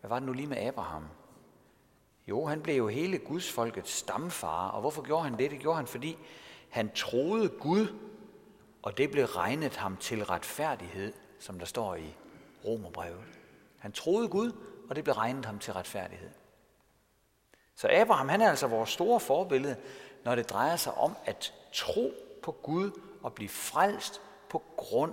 hvad 0.00 0.08
var 0.08 0.18
det 0.18 0.26
nu 0.26 0.32
lige 0.32 0.46
med 0.46 0.56
Abraham? 0.56 1.04
Jo, 2.28 2.46
han 2.46 2.62
blev 2.62 2.76
jo 2.76 2.88
hele 2.88 3.18
Guds 3.18 3.52
folkets 3.52 3.90
stamfar. 3.90 4.68
Og 4.68 4.80
hvorfor 4.80 5.02
gjorde 5.02 5.24
han 5.24 5.38
det? 5.38 5.50
Det 5.50 5.58
gjorde 5.58 5.76
han, 5.76 5.86
fordi 5.86 6.18
han 6.68 6.90
troede 6.94 7.48
Gud, 7.48 7.86
og 8.82 8.98
det 8.98 9.10
blev 9.10 9.24
regnet 9.24 9.76
ham 9.76 9.96
til 9.96 10.24
retfærdighed, 10.24 11.12
som 11.38 11.58
der 11.58 11.66
står 11.66 11.94
i 11.94 12.14
Romerbrevet. 12.64 13.24
Han 13.78 13.92
troede 13.92 14.28
Gud, 14.28 14.52
og 14.88 14.96
det 14.96 15.04
blev 15.04 15.14
regnet 15.14 15.44
ham 15.44 15.58
til 15.58 15.72
retfærdighed. 15.72 16.30
Så 17.74 17.88
Abraham, 17.92 18.28
han 18.28 18.40
er 18.40 18.50
altså 18.50 18.66
vores 18.66 18.90
store 18.90 19.20
forbillede, 19.20 19.76
når 20.24 20.34
det 20.34 20.50
drejer 20.50 20.76
sig 20.76 20.94
om 20.94 21.16
at 21.24 21.54
tro 21.72 22.12
på 22.42 22.52
Gud 22.52 23.00
og 23.22 23.32
blive 23.32 23.48
frelst 23.48 24.20
på 24.50 24.62
grund 24.76 25.12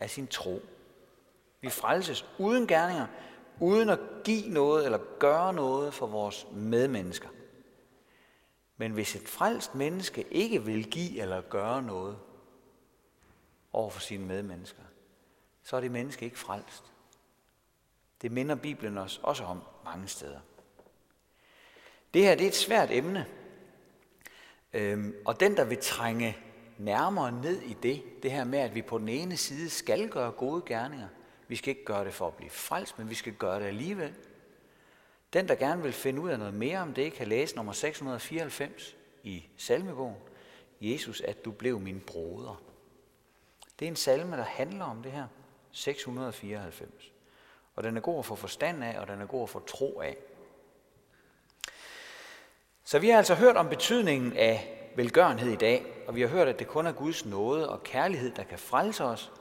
af 0.00 0.10
sin 0.10 0.26
tro. 0.26 0.60
Vi 1.60 1.70
frelses 1.70 2.26
uden 2.38 2.66
gerninger, 2.66 3.06
uden 3.60 3.88
at 3.88 3.98
give 4.24 4.48
noget 4.48 4.84
eller 4.84 4.98
gøre 5.18 5.52
noget 5.52 5.94
for 5.94 6.06
vores 6.06 6.46
medmennesker. 6.52 7.28
Men 8.76 8.92
hvis 8.92 9.16
et 9.16 9.28
frelst 9.28 9.74
menneske 9.74 10.26
ikke 10.30 10.64
vil 10.64 10.90
give 10.90 11.20
eller 11.20 11.40
gøre 11.40 11.82
noget 11.82 12.18
over 13.72 13.90
for 13.90 14.00
sine 14.00 14.26
medmennesker, 14.26 14.82
så 15.62 15.76
er 15.76 15.80
det 15.80 15.90
menneske 15.90 16.24
ikke 16.24 16.38
frelst. 16.38 16.92
Det 18.22 18.32
minder 18.32 18.54
Bibelen 18.54 18.98
os 18.98 19.20
også 19.22 19.44
om 19.44 19.62
mange 19.84 20.08
steder. 20.08 20.40
Det 22.14 22.22
her 22.22 22.34
det 22.34 22.44
er 22.44 22.48
et 22.48 22.54
svært 22.54 22.90
emne, 22.90 23.26
øhm, 24.72 25.14
og 25.24 25.40
den, 25.40 25.56
der 25.56 25.64
vil 25.64 25.78
trænge 25.78 26.36
nærmere 26.78 27.32
ned 27.32 27.62
i 27.62 27.76
det, 27.82 28.02
det 28.22 28.30
her 28.30 28.44
med, 28.44 28.58
at 28.58 28.74
vi 28.74 28.82
på 28.82 28.98
den 28.98 29.08
ene 29.08 29.36
side 29.36 29.70
skal 29.70 30.08
gøre 30.08 30.30
gode 30.30 30.62
gerninger, 30.66 31.08
vi 31.48 31.56
skal 31.56 31.70
ikke 31.70 31.84
gøre 31.84 32.04
det 32.04 32.14
for 32.14 32.26
at 32.26 32.34
blive 32.34 32.50
frelst, 32.50 32.98
men 32.98 33.10
vi 33.10 33.14
skal 33.14 33.32
gøre 33.32 33.60
det 33.60 33.66
alligevel. 33.66 34.14
Den, 35.32 35.48
der 35.48 35.54
gerne 35.54 35.82
vil 35.82 35.92
finde 35.92 36.20
ud 36.20 36.30
af 36.30 36.38
noget 36.38 36.54
mere 36.54 36.78
om 36.78 36.94
det, 36.94 37.12
kan 37.12 37.28
læse 37.28 37.56
nummer 37.56 37.72
694 37.72 38.96
i 39.22 39.48
salmebogen. 39.56 40.16
Jesus, 40.80 41.20
at 41.20 41.44
du 41.44 41.50
blev 41.50 41.80
min 41.80 42.00
broder. 42.00 42.62
Det 43.78 43.84
er 43.86 43.90
en 43.90 43.96
salme, 43.96 44.36
der 44.36 44.44
handler 44.44 44.84
om 44.84 45.02
det 45.02 45.12
her. 45.12 45.26
694. 45.72 47.12
Og 47.76 47.82
den 47.82 47.96
er 47.96 48.00
god 48.00 48.18
at 48.18 48.24
få 48.24 48.34
forstand 48.34 48.84
af, 48.84 48.98
og 49.00 49.08
den 49.08 49.20
er 49.20 49.26
god 49.26 49.42
at 49.42 49.48
få 49.48 49.60
tro 49.66 50.00
af. 50.00 50.16
Så 52.84 52.98
vi 52.98 53.08
har 53.08 53.18
altså 53.18 53.34
hørt 53.34 53.56
om 53.56 53.68
betydningen 53.68 54.32
af 54.32 54.72
velgørenhed 54.96 55.52
i 55.52 55.56
dag, 55.56 55.86
og 56.06 56.14
vi 56.14 56.20
har 56.20 56.28
hørt, 56.28 56.48
at 56.48 56.58
det 56.58 56.68
kun 56.68 56.86
er 56.86 56.92
Guds 56.92 57.24
nåde 57.24 57.68
og 57.68 57.82
kærlighed, 57.82 58.30
der 58.30 58.44
kan 58.44 58.58
frelse 58.58 59.04
os. 59.04 59.32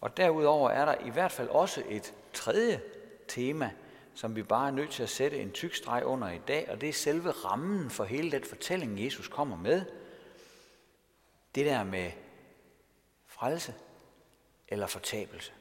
Og 0.00 0.16
derudover 0.16 0.70
er 0.70 0.84
der 0.84 0.94
i 1.06 1.10
hvert 1.10 1.32
fald 1.32 1.48
også 1.48 1.82
et 1.88 2.14
tredje 2.32 2.80
tema, 3.28 3.70
som 4.14 4.36
vi 4.36 4.42
bare 4.42 4.66
er 4.66 4.72
nødt 4.72 4.90
til 4.90 5.02
at 5.02 5.08
sætte 5.08 5.38
en 5.38 5.52
tyk 5.52 5.74
streg 5.74 6.04
under 6.04 6.30
i 6.30 6.40
dag, 6.48 6.68
og 6.70 6.80
det 6.80 6.88
er 6.88 6.92
selve 6.92 7.30
rammen 7.30 7.90
for 7.90 8.04
hele 8.04 8.30
den 8.30 8.44
fortælling, 8.44 9.04
Jesus 9.04 9.28
kommer 9.28 9.56
med. 9.56 9.84
Det 11.54 11.66
der 11.66 11.84
med 11.84 12.10
frelse 13.26 13.74
eller 14.68 14.86
fortabelse. 14.86 15.52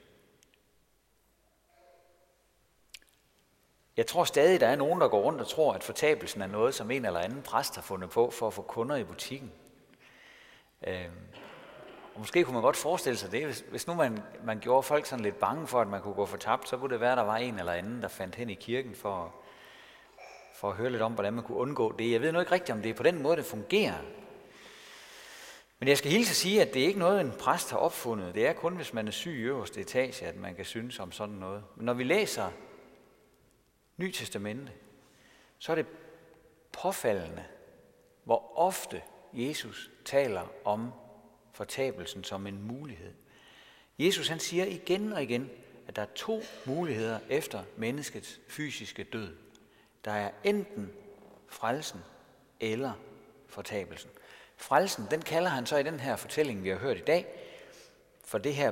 Jeg 3.97 4.07
tror 4.07 4.23
stadig, 4.23 4.59
der 4.59 4.67
er 4.67 4.75
nogen, 4.75 5.01
der 5.01 5.07
går 5.07 5.21
rundt 5.21 5.41
og 5.41 5.47
tror, 5.47 5.73
at 5.73 5.83
fortabelsen 5.83 6.41
er 6.41 6.47
noget, 6.47 6.75
som 6.75 6.91
en 6.91 7.05
eller 7.05 7.19
anden 7.19 7.41
præst 7.41 7.75
har 7.75 7.81
fundet 7.81 8.09
på 8.09 8.29
for 8.29 8.47
at 8.47 8.53
få 8.53 8.61
kunder 8.61 8.95
i 8.95 9.03
butikken. 9.03 9.51
Øh, 10.87 11.05
og 12.13 12.19
måske 12.19 12.43
kunne 12.43 12.53
man 12.53 12.63
godt 12.63 12.77
forestille 12.77 13.17
sig 13.17 13.31
det, 13.31 13.45
hvis, 13.45 13.65
hvis 13.69 13.87
nu 13.87 13.93
man, 13.93 14.19
man 14.43 14.59
gjorde 14.59 14.83
folk 14.83 15.05
sådan 15.05 15.23
lidt 15.23 15.39
bange 15.39 15.67
for, 15.67 15.81
at 15.81 15.87
man 15.87 16.01
kunne 16.01 16.13
gå 16.13 16.25
fortabt, 16.25 16.69
så 16.69 16.77
kunne 16.77 16.93
det 16.93 16.99
være, 16.99 17.11
at 17.11 17.17
der 17.17 17.23
var 17.23 17.37
en 17.37 17.59
eller 17.59 17.71
anden, 17.71 18.01
der 18.01 18.07
fandt 18.07 18.35
hen 18.35 18.49
i 18.49 18.53
kirken 18.53 18.95
for, 18.95 19.35
for 20.55 20.69
at 20.69 20.75
høre 20.75 20.89
lidt 20.89 21.01
om, 21.01 21.13
hvordan 21.13 21.33
man 21.33 21.43
kunne 21.43 21.57
undgå 21.57 21.91
det. 21.91 22.11
Jeg 22.11 22.21
ved 22.21 22.31
nu 22.31 22.39
ikke 22.39 22.51
rigtigt, 22.51 22.75
om 22.75 22.81
det 22.81 22.89
er 22.89 22.93
på 22.93 23.03
den 23.03 23.21
måde, 23.21 23.37
det 23.37 23.45
fungerer. 23.45 23.97
Men 25.79 25.89
jeg 25.89 25.97
skal 25.97 26.11
hilse 26.11 26.31
at 26.31 26.35
sige, 26.35 26.61
at 26.61 26.73
det 26.73 26.81
er 26.81 26.87
ikke 26.87 26.99
noget, 26.99 27.21
en 27.21 27.33
præst 27.39 27.71
har 27.71 27.77
opfundet. 27.77 28.35
Det 28.35 28.47
er 28.47 28.53
kun, 28.53 28.75
hvis 28.75 28.93
man 28.93 29.07
er 29.07 29.11
syg 29.11 29.31
i 29.31 29.41
øverste 29.41 29.81
etage, 29.81 30.25
at 30.25 30.35
man 30.35 30.55
kan 30.55 30.65
synes 30.65 30.99
om 30.99 31.11
sådan 31.11 31.35
noget. 31.35 31.63
Men 31.75 31.85
når 31.85 31.93
vi 31.93 32.03
læser 32.03 32.49
Ny 33.97 34.11
Testamente, 34.11 34.71
så 35.59 35.71
er 35.71 35.75
det 35.75 35.85
påfaldende, 36.71 37.45
hvor 38.23 38.57
ofte 38.57 39.01
Jesus 39.33 39.91
taler 40.05 40.47
om 40.65 40.91
fortabelsen 41.53 42.23
som 42.23 42.47
en 42.47 42.61
mulighed. 42.61 43.13
Jesus 43.99 44.27
han 44.27 44.39
siger 44.39 44.65
igen 44.65 45.13
og 45.13 45.23
igen, 45.23 45.49
at 45.87 45.95
der 45.95 46.01
er 46.01 46.13
to 46.15 46.41
muligheder 46.65 47.19
efter 47.29 47.63
menneskets 47.77 48.39
fysiske 48.47 49.03
død. 49.03 49.35
Der 50.05 50.11
er 50.11 50.31
enten 50.43 50.93
frelsen 51.47 51.99
eller 52.59 52.93
fortabelsen. 53.47 54.09
Frelsen, 54.57 55.07
den 55.11 55.21
kalder 55.21 55.49
han 55.49 55.65
så 55.65 55.77
i 55.77 55.83
den 55.83 55.99
her 55.99 56.15
fortælling, 56.15 56.63
vi 56.63 56.69
har 56.69 56.77
hørt 56.77 56.97
i 56.97 57.03
dag, 57.03 57.25
for 58.25 58.37
det 58.37 58.55
her 58.55 58.71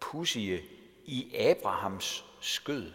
pussige 0.00 0.62
i 1.04 1.36
Abrahams 1.36 2.24
skød. 2.40 2.92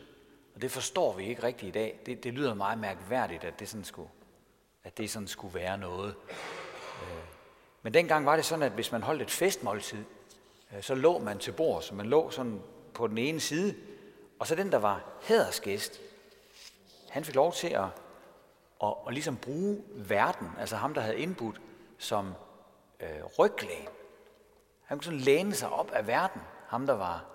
Og 0.58 0.62
det 0.62 0.72
forstår 0.72 1.14
vi 1.14 1.26
ikke 1.26 1.44
rigtigt 1.44 1.70
i 1.70 1.72
dag. 1.72 2.00
Det, 2.06 2.24
det 2.24 2.34
lyder 2.34 2.54
meget 2.54 2.80
mærkværdigt, 2.80 3.44
at 3.44 3.60
det 3.60 3.70
sådan 3.70 3.84
skulle, 3.84 4.10
at 4.84 4.98
det 4.98 5.10
sådan 5.10 5.28
skulle 5.28 5.54
være 5.54 5.78
noget. 5.78 6.16
Øh, 7.02 7.24
men 7.82 7.94
dengang 7.94 8.26
var 8.26 8.36
det 8.36 8.46
sådan, 8.46 8.64
at 8.64 8.72
hvis 8.72 8.92
man 8.92 9.04
holdt 9.04 9.22
et 9.22 9.32
festmåltid, 9.32 10.04
øh, 10.76 10.84
så 10.84 10.96
lå 10.96 11.18
man 11.18 11.40
til 11.40 11.52
bord, 11.52 11.82
så 11.82 11.96
man 11.96 12.06
lå 12.06 12.30
sådan 12.30 12.62
på 12.94 13.08
den 13.08 13.18
ene 13.18 13.40
side, 13.40 13.76
og 14.40 14.48
så 14.48 14.56
den, 14.56 14.72
der 14.72 14.78
var 14.78 15.04
hædersgæst, 15.22 16.02
han 17.10 17.26
fik 17.26 17.36
lov 17.36 17.54
til 17.54 17.68
at, 17.68 17.86
at, 18.84 18.94
at 19.08 19.14
ligesom 19.14 19.38
bruge 19.38 19.84
verden, 19.96 20.48
altså 20.60 20.76
ham, 20.76 20.94
der 20.94 21.02
havde 21.02 21.20
indbudt, 21.20 21.62
som 21.98 22.34
øh, 23.00 23.24
ryglæn. 23.40 23.88
Han 24.84 24.98
kunne 24.98 25.06
sådan 25.06 25.20
læne 25.20 25.56
sig 25.56 25.70
op 25.70 25.92
af 25.92 26.08
verden, 26.08 26.42
ham 26.68 26.86
der 26.86 26.94
var 26.94 27.26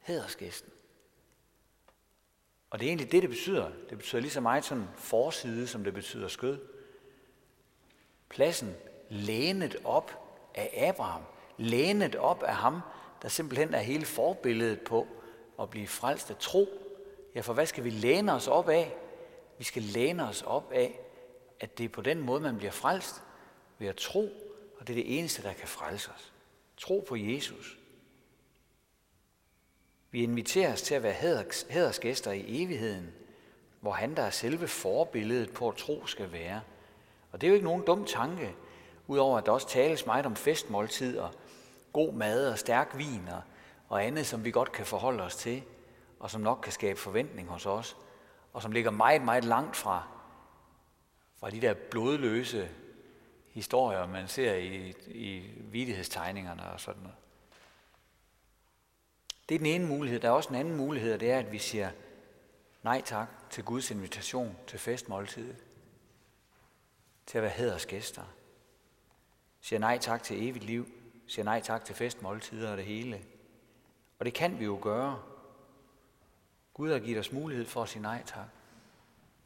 hædersgæsten. 0.00 0.72
Og 2.70 2.80
det 2.80 2.86
er 2.86 2.90
egentlig 2.90 3.12
det, 3.12 3.22
det 3.22 3.30
betyder. 3.30 3.70
Det 3.90 3.98
betyder 3.98 4.20
lige 4.20 4.30
så 4.30 4.40
meget 4.40 4.64
sådan 4.64 4.88
forside, 4.96 5.66
som 5.66 5.84
det 5.84 5.94
betyder 5.94 6.28
skød. 6.28 6.58
Pladsen 8.28 8.74
lænet 9.08 9.76
op 9.84 10.34
af 10.54 10.88
Abraham. 10.88 11.22
Lænet 11.56 12.16
op 12.16 12.42
af 12.42 12.56
ham, 12.56 12.80
der 13.22 13.28
simpelthen 13.28 13.74
er 13.74 13.80
hele 13.80 14.04
forbilledet 14.04 14.80
på 14.80 15.06
at 15.60 15.70
blive 15.70 15.86
frelst 15.86 16.30
af 16.30 16.36
tro. 16.36 16.68
Ja, 17.34 17.40
for 17.40 17.52
hvad 17.52 17.66
skal 17.66 17.84
vi 17.84 17.90
læne 17.90 18.32
os 18.32 18.48
op 18.48 18.68
af? 18.68 18.96
Vi 19.58 19.64
skal 19.64 19.82
læne 19.82 20.28
os 20.28 20.42
op 20.42 20.72
af, 20.72 21.00
at 21.60 21.78
det 21.78 21.84
er 21.84 21.88
på 21.88 22.02
den 22.02 22.20
måde, 22.20 22.40
man 22.40 22.56
bliver 22.56 22.70
frelst 22.70 23.22
ved 23.78 23.88
at 23.88 23.96
tro, 23.96 24.32
og 24.80 24.86
det 24.86 24.98
er 24.98 25.02
det 25.02 25.18
eneste, 25.18 25.42
der 25.42 25.52
kan 25.52 25.68
frelse 25.68 26.10
os. 26.16 26.32
Tro 26.76 27.04
på 27.08 27.16
Jesus. 27.16 27.78
Vi 30.10 30.22
inviteres 30.22 30.82
til 30.82 30.94
at 30.94 31.02
være 31.02 31.44
hædersgæster 31.70 32.32
i 32.32 32.62
evigheden, 32.62 33.12
hvor 33.80 33.92
han, 33.92 34.16
der 34.16 34.22
er 34.22 34.30
selve 34.30 34.68
forbilledet 34.68 35.50
på, 35.50 35.68
at 35.68 35.76
tro 35.76 36.06
skal 36.06 36.32
være. 36.32 36.60
Og 37.32 37.40
det 37.40 37.46
er 37.46 37.48
jo 37.48 37.54
ikke 37.54 37.66
nogen 37.66 37.82
dum 37.86 38.04
tanke, 38.04 38.54
udover 39.06 39.38
at 39.38 39.46
der 39.46 39.52
også 39.52 39.68
tales 39.68 40.06
meget 40.06 40.26
om 40.26 40.36
festmåltid 40.36 41.18
og 41.18 41.30
god 41.92 42.12
mad 42.12 42.50
og 42.50 42.58
stærk 42.58 42.98
vin 42.98 43.28
og, 43.28 43.42
og 43.88 44.04
andet, 44.04 44.26
som 44.26 44.44
vi 44.44 44.50
godt 44.50 44.72
kan 44.72 44.86
forholde 44.86 45.22
os 45.22 45.36
til, 45.36 45.62
og 46.20 46.30
som 46.30 46.40
nok 46.40 46.60
kan 46.62 46.72
skabe 46.72 46.98
forventning 46.98 47.48
hos 47.48 47.66
os, 47.66 47.96
og 48.52 48.62
som 48.62 48.72
ligger 48.72 48.90
meget, 48.90 49.22
meget 49.22 49.44
langt 49.44 49.76
fra, 49.76 50.08
fra 51.40 51.50
de 51.50 51.60
der 51.60 51.74
blodløse 51.90 52.68
historier, 53.48 54.06
man 54.06 54.28
ser 54.28 54.54
i, 54.54 54.94
i 55.06 55.50
vidighedstegningerne 55.58 56.62
og 56.72 56.80
sådan 56.80 57.02
noget. 57.02 57.16
Det 59.48 59.54
er 59.54 59.58
den 59.58 59.66
ene 59.66 59.86
mulighed. 59.86 60.20
Der 60.20 60.28
er 60.28 60.32
også 60.32 60.48
en 60.48 60.54
anden 60.54 60.76
mulighed, 60.76 61.14
og 61.14 61.20
det 61.20 61.30
er, 61.30 61.38
at 61.38 61.52
vi 61.52 61.58
siger 61.58 61.90
nej 62.82 63.02
tak 63.04 63.28
til 63.50 63.64
Guds 63.64 63.90
invitation 63.90 64.56
til 64.66 64.78
festmåltidet. 64.78 65.56
Til 67.26 67.38
at 67.38 67.42
være 67.42 67.52
hædersgæster. 67.52 68.22
siger 69.60 69.80
nej 69.80 69.98
tak 69.98 70.22
til 70.22 70.48
evigt 70.48 70.64
liv, 70.64 70.88
siger 71.26 71.44
nej 71.44 71.60
tak 71.60 71.84
til 71.84 71.94
festmåltider 71.94 72.70
og 72.70 72.76
det 72.76 72.84
hele. 72.84 73.22
Og 74.18 74.24
det 74.24 74.34
kan 74.34 74.58
vi 74.58 74.64
jo 74.64 74.78
gøre. 74.82 75.22
Gud 76.74 76.92
har 76.92 76.98
givet 76.98 77.18
os 77.18 77.32
mulighed 77.32 77.66
for 77.66 77.82
at 77.82 77.88
sige 77.88 78.02
nej 78.02 78.22
tak. 78.26 78.48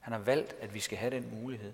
Han 0.00 0.12
har 0.12 0.21
valgt, 0.21 0.52
at 0.52 0.75
vi 0.75 0.80
skal 0.80 0.99
have 0.99 1.11
den 1.11 1.40
mulighed. 1.42 1.73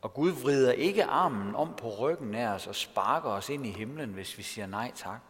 Og 0.00 0.14
Gud 0.14 0.30
vrider 0.30 0.72
ikke 0.72 1.04
armen 1.04 1.54
om 1.54 1.74
på 1.76 1.90
ryggen 1.98 2.34
af 2.34 2.48
os 2.48 2.66
og 2.66 2.74
sparker 2.74 3.30
os 3.30 3.48
ind 3.48 3.66
i 3.66 3.70
himlen, 3.70 4.12
hvis 4.12 4.38
vi 4.38 4.42
siger 4.42 4.66
nej 4.66 4.92
tak. 4.94 5.20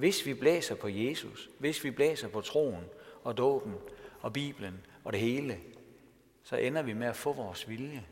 Hvis 0.00 0.26
vi 0.26 0.34
blæser 0.34 0.74
på 0.74 0.88
Jesus, 0.88 1.50
hvis 1.58 1.84
vi 1.84 1.90
blæser 1.90 2.28
på 2.28 2.40
troen 2.40 2.84
og 3.24 3.36
dåben 3.36 3.74
og 4.20 4.32
Bibelen 4.32 4.86
og 5.04 5.12
det 5.12 5.20
hele, 5.20 5.60
så 6.42 6.56
ender 6.56 6.82
vi 6.82 6.92
med 6.92 7.06
at 7.06 7.16
få 7.16 7.32
vores 7.32 7.68
vilje. 7.68 8.06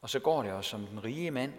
Og 0.00 0.10
så 0.10 0.18
går 0.18 0.42
det 0.42 0.52
også 0.52 0.70
som 0.70 0.86
den 0.86 1.04
rige 1.04 1.30
mand, 1.30 1.52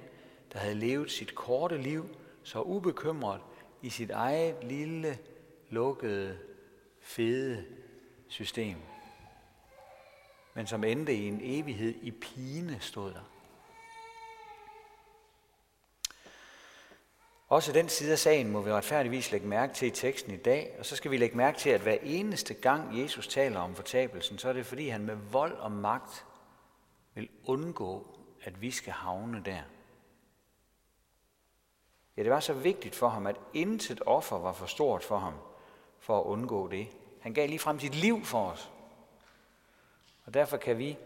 der 0.53 0.59
havde 0.59 0.75
levet 0.75 1.11
sit 1.11 1.35
korte 1.35 1.77
liv 1.77 2.05
så 2.43 2.61
ubekymret 2.61 3.41
i 3.81 3.89
sit 3.89 4.09
eget 4.09 4.63
lille, 4.63 5.17
lukkede, 5.69 6.39
fede 6.99 7.65
system. 8.27 8.77
Men 10.53 10.67
som 10.67 10.83
endte 10.83 11.13
i 11.13 11.27
en 11.27 11.39
evighed 11.43 11.95
i 12.01 12.11
pine, 12.11 12.77
stod 12.79 13.11
der. 13.11 13.36
Også 17.47 17.71
den 17.71 17.89
side 17.89 18.11
af 18.11 18.19
sagen 18.19 18.51
må 18.51 18.61
vi 18.61 18.71
retfærdigvis 18.71 19.31
lægge 19.31 19.47
mærke 19.47 19.73
til 19.73 19.87
i 19.87 19.91
teksten 19.91 20.33
i 20.33 20.37
dag, 20.37 20.75
og 20.79 20.85
så 20.85 20.95
skal 20.95 21.11
vi 21.11 21.17
lægge 21.17 21.37
mærke 21.37 21.57
til, 21.57 21.69
at 21.69 21.81
hver 21.81 21.97
eneste 22.03 22.53
gang 22.53 23.01
Jesus 23.01 23.27
taler 23.27 23.59
om 23.59 23.75
fortabelsen, 23.75 24.37
så 24.37 24.49
er 24.49 24.53
det 24.53 24.65
fordi 24.65 24.89
han 24.89 25.05
med 25.05 25.15
vold 25.15 25.53
og 25.53 25.71
magt 25.71 26.25
vil 27.13 27.29
undgå, 27.45 28.19
at 28.43 28.61
vi 28.61 28.71
skal 28.71 28.93
havne 28.93 29.41
der. 29.45 29.61
Ja, 32.17 32.23
det 32.23 32.31
var 32.31 32.39
så 32.39 32.53
vigtigt 32.53 32.95
for 32.95 33.07
ham, 33.07 33.27
at 33.27 33.35
intet 33.53 34.01
offer 34.05 34.37
var 34.37 34.53
for 34.53 34.65
stort 34.65 35.03
for 35.03 35.17
ham, 35.17 35.33
for 35.99 36.19
at 36.19 36.23
undgå 36.25 36.67
det. 36.67 36.87
Han 37.21 37.33
gav 37.33 37.47
lige 37.47 37.59
frem 37.59 37.79
sit 37.79 37.95
liv 37.95 38.25
for 38.25 38.49
os. 38.49 38.71
Og 40.25 40.33
derfor 40.33 40.57
kan 40.57 40.77
vi 40.77 40.97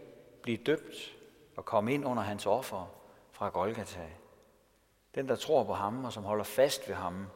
blive 0.42 0.56
døbt 0.56 1.16
og 1.56 1.64
komme 1.64 1.94
ind 1.94 2.06
under 2.06 2.22
hans 2.22 2.46
offer 2.46 2.86
fra 3.32 3.48
Golgata. 3.48 4.08
Den, 5.14 5.28
der 5.28 5.36
tror 5.36 5.64
på 5.64 5.74
ham 5.74 6.04
og 6.04 6.12
som 6.12 6.22
holder 6.22 6.44
fast 6.44 6.88
ved 6.88 6.94
ham, 6.94 7.26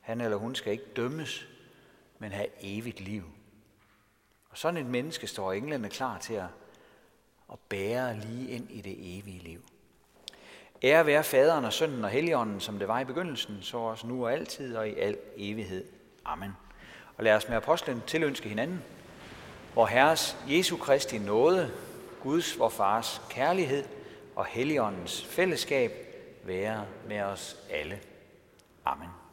han 0.00 0.20
eller 0.20 0.36
hun 0.36 0.54
skal 0.54 0.72
ikke 0.72 0.84
dømmes, 0.96 1.46
men 2.18 2.32
have 2.32 2.48
evigt 2.60 3.00
liv. 3.00 3.24
Og 4.50 4.58
sådan 4.58 4.80
et 4.80 4.86
menneske 4.86 5.26
står 5.26 5.52
englene 5.52 5.88
klar 5.88 6.18
til 6.18 6.34
at, 6.34 6.46
at 7.52 7.58
bære 7.68 8.16
lige 8.16 8.50
ind 8.50 8.70
i 8.70 8.80
det 8.80 9.18
evige 9.18 9.38
liv. 9.38 9.60
Ære 10.82 11.06
være 11.06 11.24
faderen 11.24 11.64
og 11.64 11.72
sønnen 11.72 12.04
og 12.04 12.10
helligånden, 12.10 12.60
som 12.60 12.78
det 12.78 12.88
var 12.88 13.00
i 13.00 13.04
begyndelsen, 13.04 13.58
så 13.62 13.76
også 13.76 14.06
nu 14.06 14.24
og 14.24 14.32
altid 14.32 14.76
og 14.76 14.88
i 14.88 14.94
al 14.94 15.18
evighed. 15.36 15.84
Amen. 16.24 16.50
Og 17.16 17.24
lad 17.24 17.34
os 17.34 17.48
med 17.48 17.56
apostlen 17.56 18.02
tilønske 18.06 18.48
hinanden, 18.48 18.82
hvor 19.72 19.86
Herres 19.86 20.36
Jesu 20.48 20.76
Kristi 20.76 21.18
nåde, 21.18 21.70
Guds 22.22 22.58
vor 22.58 22.68
Fars 22.68 23.22
kærlighed 23.30 23.84
og 24.36 24.46
Helligåndens 24.46 25.24
fællesskab 25.24 26.07
være 26.48 26.86
med 27.08 27.22
os 27.22 27.56
alle. 27.70 28.00
Amen. 28.84 29.27